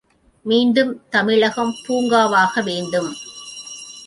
[0.45, 3.11] மீண்டும் தமிழகம் பூங்காவாக வேண்டும்.